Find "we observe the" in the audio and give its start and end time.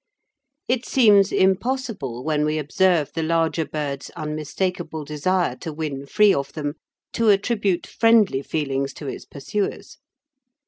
2.43-3.21